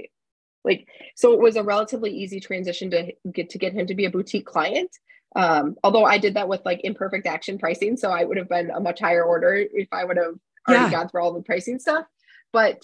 like 0.63 0.89
so 1.17 1.33
it 1.33 1.41
was 1.41 1.57
a 1.57 1.63
relatively 1.63 2.11
easy 2.11 2.39
transition 2.39 2.91
to 2.91 3.13
get 3.33 3.51
to 3.51 3.59
get 3.59 3.73
him 3.73 3.87
to 3.87 3.95
be 3.95 4.05
a 4.05 4.11
boutique 4.11 4.47
client 4.47 4.91
um, 5.37 5.77
although 5.85 6.05
I 6.05 6.19
did 6.19 6.35
that 6.35 6.49
with 6.49 6.65
like 6.65 6.81
imperfect 6.83 7.27
action 7.27 7.59
pricing, 7.59 7.97
so 7.97 8.11
I 8.11 8.25
would 8.25 8.37
have 8.37 8.49
been 8.49 8.71
a 8.71 8.81
much 8.81 9.01
higher 9.01 9.23
order 9.23 9.55
if 9.55 9.89
I 9.93 10.05
would 10.05 10.17
have 10.17 10.35
already 10.69 10.85
yeah. 10.85 10.91
gone 10.91 11.09
through 11.09 11.23
all 11.23 11.33
the 11.33 11.43
pricing 11.43 11.79
stuff. 11.79 12.05
But 12.53 12.83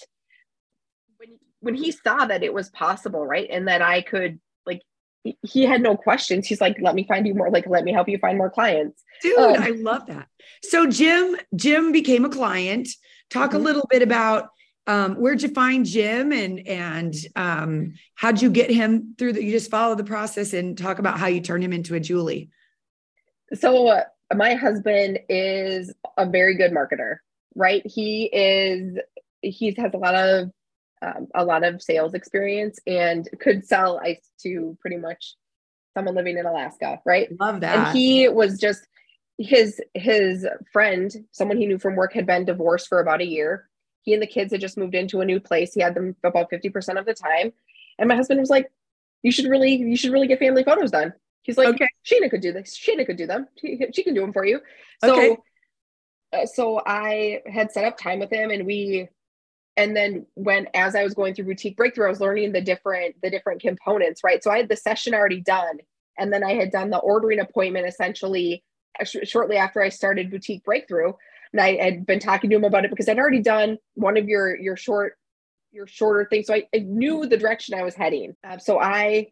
when 1.19 1.31
when 1.61 1.75
he 1.75 1.91
saw 1.91 2.27
that 2.27 2.45
it 2.45 2.55
was 2.55 2.69
possible, 2.71 3.27
right, 3.27 3.49
and 3.51 3.67
that 3.67 3.83
I 3.83 4.03
could 4.03 4.39
like, 4.65 4.83
he 5.43 5.65
had 5.65 5.83
no 5.83 5.97
questions. 5.97 6.47
He's 6.47 6.61
like, 6.61 6.77
"Let 6.81 6.95
me 6.95 7.05
find 7.09 7.27
you 7.27 7.35
more. 7.35 7.51
Like, 7.51 7.67
let 7.67 7.85
me 7.85 7.93
help 7.93 8.09
you 8.09 8.19
find 8.19 8.39
more 8.39 8.51
clients." 8.51 9.03
Dude, 9.23 9.39
um, 9.39 9.63
I 9.63 9.71
love 9.71 10.07
that. 10.07 10.29
So 10.63 10.87
Jim, 10.87 11.37
Jim 11.57 11.91
became 11.91 12.25
a 12.25 12.31
client. 12.31 12.89
Talk 13.29 13.51
mm-hmm. 13.51 13.61
a 13.61 13.63
little 13.63 13.87
bit 13.91 14.03
about 14.03 14.51
um, 14.87 15.17
where'd 15.17 15.43
you 15.43 15.49
find 15.49 15.85
Jim 15.85 16.33
and 16.33 16.67
and 16.67 17.15
um, 17.35 17.95
how'd 18.15 18.41
you 18.41 18.51
get 18.51 18.71
him 18.71 19.15
through 19.19 19.33
that? 19.33 19.43
You 19.43 19.51
just 19.51 19.71
follow 19.71 19.95
the 19.95 20.05
process 20.05 20.53
and 20.53 20.79
talk 20.79 20.99
about 20.99 21.19
how 21.19 21.27
you 21.27 21.41
turn 21.41 21.63
him 21.63 21.73
into 21.73 21.95
a 21.95 22.01
Julie. 22.01 22.51
So 23.55 23.89
uh, 23.89 24.05
my 24.35 24.55
husband 24.55 25.21
is 25.29 25.93
a 26.17 26.27
very 26.29 26.57
good 26.57 26.73
marketer, 26.73 27.17
right? 27.55 27.83
He 27.85 28.31
is 28.33 28.99
he 29.43 29.75
has 29.79 29.93
a 29.93 29.99
lot 29.99 30.15
of 30.15 30.51
um, 31.03 31.29
a 31.35 31.45
lot 31.45 31.65
of 31.65 31.83
sales 31.83 32.15
experience 32.15 32.79
and 32.87 33.29
could 33.41 33.67
sell 33.67 34.01
ice 34.03 34.31
to 34.43 34.77
pretty 34.81 34.97
much 34.97 35.35
someone 35.95 36.15
living 36.15 36.39
in 36.39 36.47
Alaska, 36.47 37.01
right? 37.05 37.29
Love 37.41 37.61
that. 37.61 37.89
And 37.89 37.97
he 37.97 38.29
was 38.29 38.61
just 38.61 38.87
his 39.39 39.81
his 39.95 40.47
friend, 40.73 41.13
someone 41.33 41.57
he 41.57 41.67
knew 41.67 41.79
from 41.79 41.97
work, 41.97 42.13
had 42.13 42.27
been 42.27 42.45
divorced 42.45 42.87
for 42.87 43.01
about 43.01 43.21
a 43.21 43.27
year 43.27 43.69
he 44.07 44.15
and 44.15 44.23
the 44.23 44.27
kids 44.27 44.53
had 44.53 44.61
just 44.61 44.79
moved 44.79 44.95
into 44.95 45.21
a 45.21 45.25
new 45.25 45.41
place. 45.41 45.75
He 45.75 45.83
had 45.83 45.95
them 45.95 46.15
about 46.23 46.49
50% 46.51 46.99
of 46.99 47.05
the 47.05 47.13
time. 47.13 47.53
And 47.99 48.09
my 48.09 48.15
husband 48.15 48.39
was 48.39 48.49
like, 48.49 48.71
you 49.23 49.33
should 49.33 49.47
really, 49.47 49.75
you 49.75 49.97
should 49.97 50.13
really 50.13 50.29
get 50.29 50.39
family 50.39 50.63
photos 50.63 50.93
done. 50.93 51.13
He's 51.43 51.59
like, 51.59 51.69
okay. 51.69 51.89
Sheena 52.05 52.31
could 52.31 52.41
do 52.41 52.53
this. 52.53 52.79
Sheena 52.79 53.05
could 53.05 53.17
do 53.17 53.27
them. 53.27 53.49
She, 53.59 53.85
she 53.93 54.05
can 54.05 54.15
do 54.15 54.21
them 54.21 54.33
for 54.33 54.45
you. 54.45 54.61
So, 55.05 55.17
okay. 55.17 55.37
uh, 56.33 56.47
so 56.47 56.81
I 56.87 57.43
had 57.47 57.73
set 57.73 57.85
up 57.85 57.99
time 57.99 58.21
with 58.21 58.31
him 58.31 58.51
and 58.51 58.65
we, 58.65 59.09
and 59.77 59.97
then 59.97 60.27
when, 60.35 60.69
as 60.73 60.95
I 60.95 61.03
was 61.03 61.15
going 61.15 61.35
through 61.35 61.47
boutique 61.47 61.77
breakthrough, 61.77 62.07
I 62.07 62.11
was 62.11 62.21
learning 62.21 62.53
the 62.53 62.61
different, 62.61 63.17
the 63.23 63.31
different 63.31 63.61
components, 63.61 64.23
right? 64.23 64.43
So 64.43 64.53
I 64.53 64.59
had 64.59 64.69
the 64.69 64.77
session 64.77 65.15
already 65.15 65.41
done. 65.41 65.79
And 66.17 66.33
then 66.33 66.45
I 66.45 66.55
had 66.55 66.71
done 66.71 66.91
the 66.91 66.99
ordering 66.99 67.41
appointment 67.41 67.89
essentially 67.89 68.63
shortly 69.05 69.57
after 69.57 69.83
I 69.83 69.89
started 69.89 70.31
boutique 70.31 70.65
breakthrough 70.65 71.13
and 71.57 71.65
I 71.65 71.83
had 71.83 72.07
been 72.07 72.21
talking 72.21 72.51
to 72.51 72.57
him 72.57 72.65
about 72.65 72.85
it 72.85 72.91
because 72.91 73.09
I'd 73.09 73.19
already 73.19 73.41
done 73.41 73.79
one 73.95 74.17
of 74.17 74.29
your 74.29 74.57
your 74.57 74.77
short 74.77 75.17
your 75.73 75.87
shorter 75.87 76.27
things, 76.29 76.47
so 76.47 76.55
I, 76.55 76.65
I 76.75 76.79
knew 76.79 77.27
the 77.27 77.37
direction 77.37 77.75
I 77.75 77.83
was 77.83 77.95
heading. 77.95 78.35
Uh, 78.45 78.59
so 78.59 78.79
I 78.79 79.29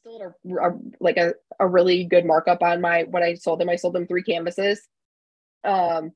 still 0.00 0.18
had 0.18 0.32
a, 0.44 0.68
a, 0.68 0.78
like 1.00 1.16
a, 1.16 1.34
a 1.58 1.66
really 1.66 2.04
good 2.04 2.24
markup 2.24 2.62
on 2.62 2.80
my 2.80 3.04
when 3.04 3.22
I 3.22 3.34
sold 3.34 3.60
them. 3.60 3.68
I 3.68 3.76
sold 3.76 3.94
them 3.94 4.06
three 4.06 4.22
canvases, 4.22 4.86
um, 5.64 6.12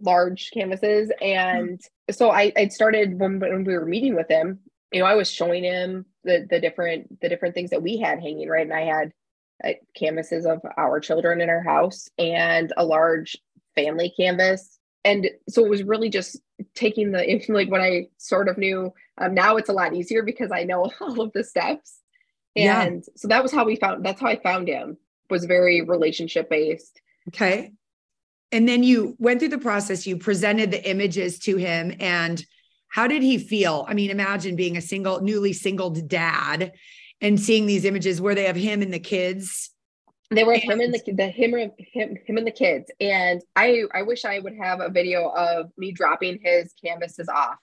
large 0.00 0.50
canvases, 0.52 1.12
and 1.20 1.78
mm-hmm. 1.78 2.12
so 2.12 2.30
I 2.30 2.52
I 2.56 2.68
started 2.68 3.18
when 3.18 3.38
when 3.38 3.64
we 3.64 3.76
were 3.76 3.86
meeting 3.86 4.16
with 4.16 4.28
him. 4.28 4.60
You 4.92 5.00
know, 5.00 5.06
I 5.06 5.14
was 5.14 5.30
showing 5.30 5.64
him 5.64 6.06
the 6.24 6.46
the 6.48 6.60
different 6.60 7.20
the 7.20 7.28
different 7.28 7.54
things 7.54 7.70
that 7.70 7.82
we 7.82 7.98
had 7.98 8.20
hanging 8.20 8.48
right, 8.48 8.66
and 8.66 8.74
I 8.74 8.82
had 8.82 9.12
uh, 9.64 9.70
canvases 9.94 10.44
of 10.44 10.60
our 10.76 11.00
children 11.00 11.40
in 11.40 11.48
our 11.48 11.62
house 11.62 12.08
and 12.18 12.72
a 12.76 12.84
large 12.84 13.36
family 13.76 14.12
canvas. 14.18 14.78
And 15.04 15.30
so 15.48 15.64
it 15.64 15.70
was 15.70 15.84
really 15.84 16.10
just 16.10 16.40
taking 16.74 17.12
the, 17.12 17.44
like 17.48 17.70
what 17.70 17.80
I 17.80 18.08
sort 18.18 18.48
of 18.48 18.58
knew. 18.58 18.92
Um, 19.18 19.34
now 19.34 19.56
it's 19.56 19.68
a 19.68 19.72
lot 19.72 19.94
easier 19.94 20.22
because 20.22 20.50
I 20.52 20.64
know 20.64 20.90
all 21.00 21.20
of 21.20 21.32
the 21.32 21.44
steps. 21.44 22.00
And 22.56 22.96
yeah. 22.96 23.12
so 23.16 23.28
that 23.28 23.42
was 23.42 23.52
how 23.52 23.64
we 23.64 23.76
found, 23.76 24.04
that's 24.04 24.20
how 24.20 24.28
I 24.28 24.40
found 24.40 24.66
him, 24.66 24.96
was 25.28 25.44
very 25.44 25.82
relationship 25.82 26.48
based. 26.48 27.00
Okay. 27.28 27.72
And 28.50 28.68
then 28.68 28.82
you 28.82 29.14
went 29.18 29.40
through 29.40 29.50
the 29.50 29.58
process, 29.58 30.06
you 30.06 30.16
presented 30.16 30.70
the 30.70 30.88
images 30.88 31.38
to 31.40 31.56
him. 31.56 31.94
And 32.00 32.44
how 32.88 33.06
did 33.06 33.22
he 33.22 33.38
feel? 33.38 33.84
I 33.88 33.94
mean, 33.94 34.10
imagine 34.10 34.56
being 34.56 34.76
a 34.76 34.80
single, 34.80 35.20
newly 35.20 35.52
singled 35.52 36.08
dad 36.08 36.72
and 37.20 37.40
seeing 37.40 37.66
these 37.66 37.84
images 37.84 38.20
where 38.20 38.34
they 38.34 38.44
have 38.44 38.56
him 38.56 38.82
and 38.82 38.92
the 38.92 38.98
kids 38.98 39.70
they 40.30 40.44
were 40.44 40.54
him 40.54 40.80
and 40.80 40.92
the, 40.92 41.12
the 41.12 41.28
him, 41.28 41.54
him 41.78 42.16
him 42.26 42.36
and 42.36 42.46
the 42.46 42.50
kids. 42.50 42.90
And 43.00 43.42
i 43.54 43.82
i 43.94 44.02
wish 44.02 44.24
i 44.24 44.38
would 44.38 44.56
have 44.60 44.80
a 44.80 44.90
video 44.90 45.28
of 45.30 45.70
me 45.76 45.92
dropping 45.92 46.40
his 46.42 46.72
canvases 46.82 47.28
off 47.28 47.58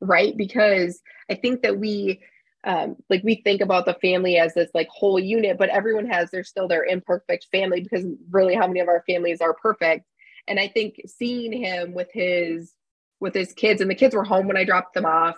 right? 0.00 0.36
Because 0.36 1.00
i 1.30 1.34
think 1.34 1.62
that 1.62 1.78
we 1.78 2.20
um 2.64 2.96
like 3.08 3.22
we 3.24 3.36
think 3.36 3.60
about 3.60 3.86
the 3.86 3.94
family 3.94 4.36
as 4.36 4.52
this 4.54 4.70
like 4.74 4.88
whole 4.88 5.18
unit 5.18 5.56
but 5.56 5.70
everyone 5.70 6.06
has 6.06 6.30
their 6.30 6.44
still 6.44 6.68
their 6.68 6.84
imperfect 6.84 7.46
family 7.50 7.80
because 7.80 8.04
really 8.30 8.54
how 8.54 8.66
many 8.66 8.80
of 8.80 8.88
our 8.88 9.02
families 9.06 9.40
are 9.40 9.54
perfect. 9.54 10.06
And 10.48 10.58
i 10.58 10.68
think 10.68 11.00
seeing 11.06 11.52
him 11.52 11.94
with 11.94 12.08
his 12.12 12.72
with 13.20 13.34
his 13.34 13.52
kids 13.52 13.80
and 13.80 13.90
the 13.90 13.94
kids 13.94 14.14
were 14.14 14.24
home 14.24 14.46
when 14.46 14.56
i 14.56 14.64
dropped 14.64 14.94
them 14.94 15.06
off. 15.06 15.36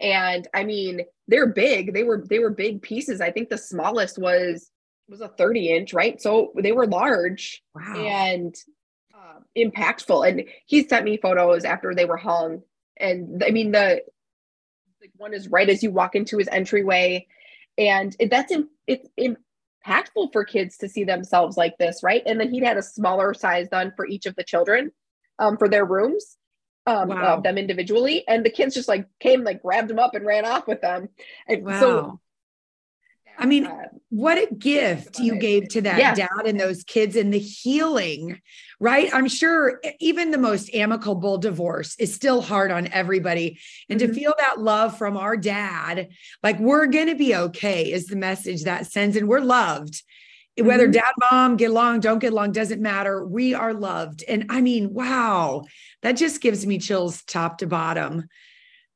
And 0.00 0.46
i 0.54 0.64
mean 0.64 1.02
they're 1.28 1.46
big. 1.46 1.94
They 1.94 2.04
were 2.04 2.24
they 2.28 2.38
were 2.38 2.50
big 2.50 2.82
pieces. 2.82 3.20
I 3.20 3.30
think 3.30 3.48
the 3.48 3.58
smallest 3.58 4.18
was 4.18 4.70
was 5.08 5.20
a 5.20 5.28
30 5.28 5.68
inch, 5.68 5.92
right? 5.92 6.20
So 6.20 6.52
they 6.56 6.72
were 6.72 6.86
large 6.86 7.62
wow. 7.74 7.94
and 7.96 8.54
uh, 9.14 9.40
impactful. 9.56 10.28
And 10.28 10.44
he 10.66 10.86
sent 10.86 11.04
me 11.04 11.16
photos 11.16 11.64
after 11.64 11.94
they 11.94 12.04
were 12.04 12.16
hung. 12.16 12.62
And 12.96 13.42
I 13.46 13.50
mean, 13.50 13.72
the 13.72 14.02
like 15.00 15.12
one 15.16 15.34
is 15.34 15.48
right 15.48 15.68
as 15.68 15.82
you 15.82 15.90
walk 15.90 16.14
into 16.14 16.38
his 16.38 16.48
entryway. 16.48 17.26
And 17.76 18.14
it, 18.18 18.30
that's 18.30 18.52
in, 18.52 18.68
it's 18.86 19.08
impactful 19.18 20.32
for 20.32 20.44
kids 20.44 20.78
to 20.78 20.88
see 20.88 21.04
themselves 21.04 21.56
like 21.56 21.76
this, 21.78 22.02
right? 22.02 22.22
And 22.26 22.38
then 22.38 22.52
he 22.52 22.60
had 22.60 22.76
a 22.76 22.82
smaller 22.82 23.34
size 23.34 23.68
done 23.68 23.92
for 23.96 24.06
each 24.06 24.26
of 24.26 24.36
the 24.36 24.44
children 24.44 24.92
um, 25.38 25.56
for 25.56 25.68
their 25.68 25.84
rooms 25.84 26.36
um 26.86 27.10
wow. 27.10 27.36
of 27.36 27.44
them 27.44 27.58
individually 27.58 28.24
and 28.26 28.44
the 28.44 28.50
kids 28.50 28.74
just 28.74 28.88
like 28.88 29.06
came 29.20 29.44
like 29.44 29.62
grabbed 29.62 29.88
them 29.88 30.00
up 30.00 30.16
and 30.16 30.26
ran 30.26 30.44
off 30.44 30.66
with 30.66 30.80
them 30.80 31.08
and 31.46 31.64
wow. 31.64 31.78
so 31.78 32.20
I 33.42 33.46
mean, 33.46 33.68
what 34.10 34.38
a 34.38 34.54
gift 34.54 35.18
you 35.18 35.36
gave 35.36 35.68
to 35.70 35.80
that 35.80 35.98
yeah. 35.98 36.14
dad 36.14 36.46
and 36.46 36.60
those 36.60 36.84
kids 36.84 37.16
and 37.16 37.34
the 37.34 37.40
healing, 37.40 38.40
right? 38.78 39.12
I'm 39.12 39.26
sure 39.26 39.80
even 39.98 40.30
the 40.30 40.38
most 40.38 40.72
amicable 40.72 41.38
divorce 41.38 41.96
is 41.98 42.14
still 42.14 42.40
hard 42.40 42.70
on 42.70 42.86
everybody. 42.92 43.58
And 43.88 43.98
mm-hmm. 43.98 44.12
to 44.12 44.14
feel 44.14 44.34
that 44.38 44.60
love 44.60 44.96
from 44.96 45.16
our 45.16 45.36
dad, 45.36 46.10
like 46.44 46.60
we're 46.60 46.86
going 46.86 47.08
to 47.08 47.16
be 47.16 47.34
okay, 47.34 47.90
is 47.90 48.06
the 48.06 48.16
message 48.16 48.62
that 48.62 48.86
sends. 48.86 49.16
And 49.16 49.28
we're 49.28 49.40
loved. 49.40 50.02
Whether 50.56 50.84
mm-hmm. 50.84 50.92
dad, 50.92 51.12
mom 51.32 51.56
get 51.56 51.70
along, 51.70 52.00
don't 52.00 52.20
get 52.20 52.32
along, 52.32 52.52
doesn't 52.52 52.80
matter. 52.80 53.26
We 53.26 53.54
are 53.54 53.74
loved. 53.74 54.22
And 54.28 54.46
I 54.50 54.60
mean, 54.60 54.94
wow, 54.94 55.64
that 56.02 56.12
just 56.12 56.40
gives 56.40 56.64
me 56.64 56.78
chills 56.78 57.24
top 57.24 57.58
to 57.58 57.66
bottom. 57.66 58.28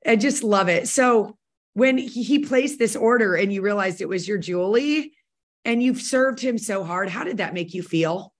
I 0.06 0.14
just 0.14 0.44
love 0.44 0.68
it. 0.68 0.86
So, 0.86 1.36
when 1.76 1.98
he 1.98 2.38
placed 2.38 2.78
this 2.78 2.96
order 2.96 3.34
and 3.34 3.52
you 3.52 3.60
realized 3.60 4.00
it 4.00 4.08
was 4.08 4.26
your 4.26 4.38
Julie 4.38 5.12
and 5.66 5.82
you've 5.82 6.00
served 6.00 6.40
him 6.40 6.56
so 6.56 6.82
hard, 6.82 7.10
how 7.10 7.22
did 7.22 7.36
that 7.36 7.52
make 7.52 7.74
you 7.74 7.82
feel? 7.82 8.32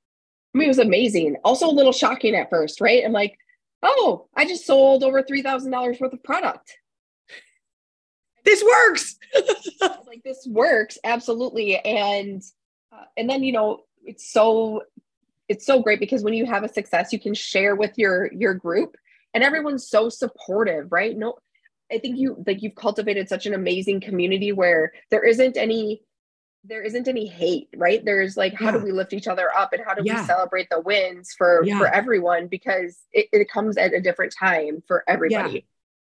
I 0.55 0.59
mean, 0.59 0.65
it 0.65 0.69
was 0.69 0.79
amazing. 0.79 1.37
Also, 1.45 1.69
a 1.69 1.71
little 1.71 1.93
shocking 1.93 2.35
at 2.35 2.49
first, 2.49 2.81
right? 2.81 3.05
I'm 3.05 3.13
like, 3.13 3.37
oh, 3.83 4.27
I 4.35 4.47
just 4.47 4.65
sold 4.65 5.05
over 5.05 5.23
$3,000 5.23 6.01
worth 6.01 6.15
of 6.15 6.23
product. 6.25 6.79
This 8.47 8.65
works. 8.65 9.17
like, 10.07 10.23
this 10.25 10.47
works. 10.47 10.97
Absolutely. 11.05 11.77
And, 11.77 12.43
uh, 12.91 13.05
and 13.19 13.29
then, 13.29 13.43
you 13.43 13.53
know, 13.53 13.81
it's 14.03 14.33
so, 14.33 14.83
it's 15.47 15.67
so 15.67 15.83
great 15.83 16.01
because 16.01 16.25
when 16.25 16.33
you 16.33 16.47
have 16.47 16.65
a 16.65 16.73
success, 16.73 17.13
you 17.13 17.21
can 17.21 17.35
share 17.35 17.77
with 17.77 17.99
your, 17.99 18.33
your 18.33 18.55
group 18.55 18.97
and 19.35 19.45
everyone's 19.45 19.91
so 19.91 20.09
supportive, 20.09 20.91
right? 20.91 21.15
No, 21.15 21.35
I 21.93 21.99
think 21.99 22.19
you 22.19 22.43
like 22.47 22.63
you've 22.63 22.75
cultivated 22.75 23.29
such 23.29 23.47
an 23.47 23.55
amazing 23.55 24.01
community 24.01 24.53
where 24.53 24.93
there 25.11 25.25
isn't 25.25 25.57
any 25.57 26.03
there 26.69 26.83
isn't 26.83 27.07
any 27.07 27.27
hate, 27.27 27.69
right? 27.77 28.05
There's 28.05 28.37
like 28.37 28.55
how 28.55 28.67
yeah. 28.67 28.73
do 28.73 28.79
we 28.79 28.93
lift 28.93 29.13
each 29.13 29.29
other 29.29 29.49
up 29.57 29.73
and 29.73 29.83
how 29.85 29.95
do 29.95 30.03
yeah. 30.05 30.21
we 30.21 30.27
celebrate 30.27 30.69
the 30.71 30.81
wins 30.81 31.35
for 31.37 31.63
yeah. 31.65 31.79
for 31.79 31.87
everyone 31.87 32.49
because 32.49 32.99
it, 33.13 33.29
it, 33.33 33.49
comes 33.49 33.77
at 33.77 33.95
a 33.95 34.01
different 34.01 34.35
time 34.37 34.83
for 34.87 35.05
everybody. 35.07 35.67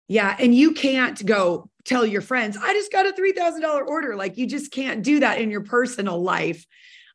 Yeah. 0.09 0.35
And 0.39 0.53
you 0.53 0.73
can't 0.73 1.23
go 1.25 1.69
tell 1.85 2.05
your 2.05 2.21
friends, 2.21 2.57
I 2.61 2.73
just 2.73 2.91
got 2.91 3.07
a 3.07 3.13
$3,000 3.13 3.87
order. 3.87 4.15
Like 4.15 4.37
you 4.37 4.47
just 4.47 4.71
can't 4.71 5.03
do 5.03 5.19
that 5.19 5.39
in 5.39 5.51
your 5.51 5.61
personal 5.61 6.21
life. 6.21 6.65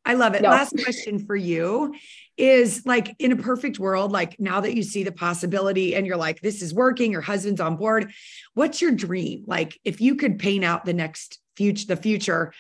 I 0.05 0.15
love 0.15 0.35
it. 0.35 0.43
No. 0.43 0.51
Last 0.51 0.75
question 0.83 1.25
for 1.25 1.35
you 1.35 1.95
is 2.37 2.85
like 2.85 3.15
in 3.19 3.33
a 3.33 3.37
perfect 3.37 3.79
world, 3.79 4.13
like 4.13 4.39
now 4.39 4.61
that 4.61 4.75
you 4.75 4.83
see 4.83 5.03
the 5.03 5.13
possibility 5.13 5.95
and 5.95 6.07
you're 6.07 6.17
like, 6.17 6.41
this 6.41 6.63
is 6.63 6.75
working, 6.75 7.13
your 7.13 7.21
husband's 7.21 7.61
on 7.61 7.77
board. 7.77 8.13
What's 8.55 8.83
your 8.83 8.91
dream? 8.91 9.45
Like 9.47 9.79
if 9.85 10.01
you 10.01 10.17
could 10.17 10.39
paint 10.39 10.65
out 10.65 10.85
the 10.85 10.93
next 10.93 11.39
future, 11.57 11.87
the 11.87 11.97
future, 11.97 12.53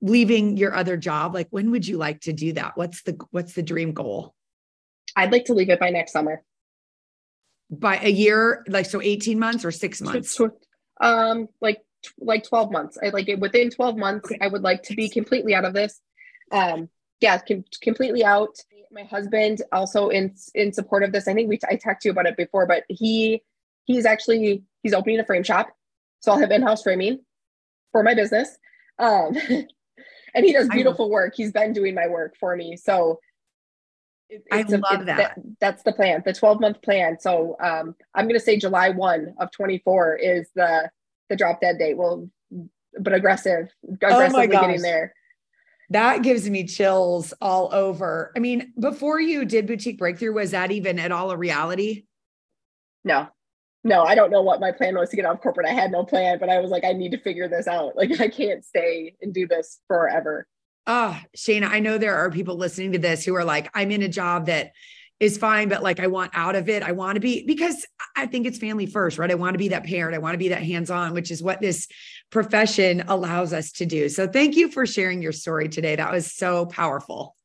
leaving 0.00 0.56
your 0.56 0.74
other 0.74 0.96
job, 0.96 1.34
like 1.34 1.48
when 1.50 1.70
would 1.70 1.86
you 1.86 1.96
like 1.96 2.20
to 2.22 2.32
do 2.32 2.52
that? 2.52 2.76
What's 2.76 3.02
the 3.02 3.18
what's 3.30 3.54
the 3.54 3.62
dream 3.62 3.92
goal? 3.92 4.34
I'd 5.16 5.32
like 5.32 5.46
to 5.46 5.54
leave 5.54 5.70
it 5.70 5.80
by 5.80 5.90
next 5.90 6.12
summer. 6.12 6.42
By 7.70 7.98
a 7.98 8.10
year, 8.10 8.64
like 8.68 8.86
so 8.86 9.00
18 9.00 9.38
months 9.38 9.64
or 9.64 9.70
six 9.70 10.00
months? 10.00 10.38
Um, 11.00 11.48
like 11.60 11.78
like 12.18 12.44
12 12.44 12.70
months. 12.70 12.98
I 13.02 13.08
like 13.10 13.28
it 13.28 13.40
within 13.40 13.70
12 13.70 13.96
months. 13.96 14.30
I 14.40 14.48
would 14.48 14.62
like 14.62 14.82
to 14.84 14.94
be 14.94 15.08
completely 15.08 15.54
out 15.54 15.64
of 15.64 15.72
this. 15.72 16.00
Um, 16.52 16.88
yeah, 17.20 17.38
com- 17.38 17.64
completely 17.80 18.24
out. 18.24 18.56
My 18.90 19.04
husband 19.04 19.62
also 19.72 20.10
in 20.10 20.34
in 20.54 20.72
support 20.72 21.02
of 21.02 21.12
this. 21.12 21.26
I 21.26 21.34
think 21.34 21.48
we 21.48 21.56
t- 21.56 21.66
I 21.70 21.76
talked 21.76 22.02
to 22.02 22.08
you 22.08 22.12
about 22.12 22.26
it 22.26 22.36
before, 22.36 22.66
but 22.66 22.84
he 22.88 23.42
he's 23.84 24.04
actually 24.04 24.62
he's 24.82 24.92
opening 24.92 25.18
a 25.18 25.24
frame 25.24 25.42
shop, 25.42 25.68
so 26.20 26.32
I'll 26.32 26.38
have 26.38 26.50
in 26.50 26.62
house 26.62 26.82
framing 26.82 27.20
for 27.90 28.02
my 28.02 28.14
business. 28.14 28.58
Um, 28.98 29.36
and 30.34 30.44
he 30.44 30.52
does 30.52 30.68
beautiful 30.68 31.10
work. 31.10 31.34
He's 31.36 31.52
been 31.52 31.72
doing 31.72 31.94
my 31.94 32.06
work 32.06 32.36
for 32.38 32.54
me, 32.54 32.76
so 32.76 33.18
it, 34.32 34.44
I 34.50 34.62
love 34.62 35.02
a, 35.02 35.04
that. 35.04 35.16
that. 35.16 35.38
That's 35.60 35.82
the 35.82 35.92
plan, 35.92 36.22
the 36.24 36.32
12 36.32 36.60
month 36.60 36.82
plan. 36.82 37.18
So 37.20 37.56
um, 37.60 37.94
I'm 38.14 38.26
going 38.26 38.38
to 38.38 38.44
say 38.44 38.58
July 38.58 38.88
1 38.88 39.34
of 39.38 39.50
24 39.50 40.16
is 40.16 40.48
the 40.54 40.90
the 41.28 41.36
drop 41.36 41.60
dead 41.60 41.78
date. 41.78 41.96
Well, 41.96 42.28
but 42.98 43.12
aggressive, 43.12 43.68
oh 43.88 43.94
aggressively 43.94 44.48
oh 44.48 44.60
getting 44.60 44.82
there. 44.82 45.14
That 45.92 46.22
gives 46.22 46.48
me 46.48 46.66
chills 46.66 47.34
all 47.40 47.68
over. 47.72 48.32
I 48.34 48.38
mean, 48.38 48.72
before 48.80 49.20
you 49.20 49.44
did 49.44 49.66
boutique 49.66 49.98
breakthrough, 49.98 50.32
was 50.32 50.52
that 50.52 50.70
even 50.70 50.98
at 50.98 51.12
all 51.12 51.30
a 51.30 51.36
reality? 51.36 52.04
No, 53.04 53.28
no, 53.84 54.02
I 54.02 54.14
don't 54.14 54.30
know 54.30 54.40
what 54.40 54.58
my 54.58 54.72
plan 54.72 54.94
was 54.96 55.10
to 55.10 55.16
get 55.16 55.26
out 55.26 55.34
of 55.34 55.40
corporate. 55.42 55.66
I 55.66 55.72
had 55.72 55.92
no 55.92 56.02
plan, 56.02 56.38
but 56.38 56.48
I 56.48 56.60
was 56.60 56.70
like, 56.70 56.84
I 56.84 56.92
need 56.92 57.10
to 57.10 57.18
figure 57.18 57.48
this 57.48 57.66
out. 57.66 57.92
Like, 58.02 58.20
I 58.20 58.28
can't 58.28 58.64
stay 58.64 59.14
and 59.20 59.34
do 59.34 59.46
this 59.46 59.80
forever. 59.86 60.46
Ah, 60.86 61.20
oh, 61.22 61.28
Shaina, 61.36 61.68
I 61.68 61.80
know 61.80 61.98
there 61.98 62.16
are 62.16 62.30
people 62.30 62.56
listening 62.56 62.92
to 62.92 62.98
this 62.98 63.24
who 63.24 63.36
are 63.36 63.44
like, 63.44 63.70
I'm 63.74 63.90
in 63.90 64.02
a 64.02 64.08
job 64.08 64.46
that 64.46 64.72
is 65.20 65.38
fine, 65.38 65.68
but 65.68 65.82
like 65.82 66.00
I 66.00 66.08
want 66.08 66.32
out 66.34 66.56
of 66.56 66.68
it. 66.68 66.82
I 66.82 66.92
want 66.92 67.16
to 67.16 67.20
be 67.20 67.46
because 67.46 67.86
I 68.16 68.26
think 68.26 68.46
it's 68.46 68.58
family 68.58 68.86
first, 68.86 69.18
right? 69.18 69.30
I 69.30 69.34
want 69.34 69.54
to 69.54 69.58
be 69.58 69.68
that 69.68 69.84
parent. 69.84 70.14
I 70.14 70.18
want 70.18 70.34
to 70.34 70.38
be 70.38 70.48
that 70.48 70.62
hands 70.62 70.90
on, 70.90 71.14
which 71.14 71.30
is 71.30 71.42
what 71.42 71.60
this 71.60 71.86
profession 72.30 73.04
allows 73.06 73.52
us 73.52 73.70
to 73.72 73.86
do. 73.86 74.08
So 74.08 74.26
thank 74.26 74.56
you 74.56 74.68
for 74.68 74.84
sharing 74.84 75.22
your 75.22 75.32
story 75.32 75.68
today. 75.68 75.96
That 75.96 76.12
was 76.12 76.32
so 76.32 76.66
powerful. 76.66 77.36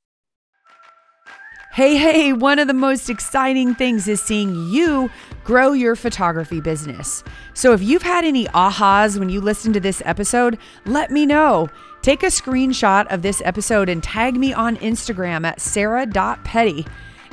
Hey, 1.78 1.96
hey, 1.96 2.34
one 2.34 2.58
of 2.58 2.68
the 2.68 2.74
most 2.74 3.08
exciting 3.08 3.76
things 3.76 4.08
is 4.08 4.20
seeing 4.20 4.68
you 4.70 5.12
grow 5.44 5.74
your 5.74 5.96
photography 5.96 6.60
business. 6.60 7.24
So 7.54 7.72
if 7.74 7.84
you've 7.84 8.02
had 8.02 8.26
any 8.26 8.46
ahas 8.48 9.20
when 9.20 9.30
you 9.30 9.40
listen 9.40 9.74
to 9.74 9.80
this 9.80 10.02
episode, 10.04 10.58
let 10.86 11.12
me 11.12 11.28
know. 11.28 11.70
Take 12.02 12.24
a 12.24 12.28
screenshot 12.28 13.06
of 13.14 13.22
this 13.22 13.44
episode 13.46 13.90
and 13.90 14.02
tag 14.02 14.38
me 14.38 14.54
on 14.54 14.78
Instagram 14.78 15.46
at 15.46 15.62
sarah.petty. 15.62 16.88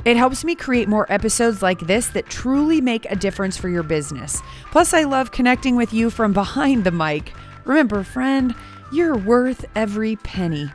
It 0.05 0.17
helps 0.17 0.45
me 0.45 0.53
create 0.53 0.87
more 0.87 1.11
episodes 1.11 1.63
like 1.63 1.79
this 1.79 2.09
that 2.09 2.29
truly 2.29 2.79
make 2.79 3.09
a 3.09 3.15
difference 3.15 3.57
for 3.57 3.69
your 3.69 3.81
business. 3.81 4.39
Plus, 4.69 4.93
I 4.93 5.03
love 5.03 5.31
connecting 5.31 5.75
with 5.75 5.93
you 5.93 6.11
from 6.11 6.31
behind 6.31 6.83
the 6.83 6.91
mic. 6.91 7.33
Remember, 7.63 8.03
friend, 8.03 8.53
you're 8.91 9.17
worth 9.17 9.65
every 9.75 10.15
penny. 10.17 10.69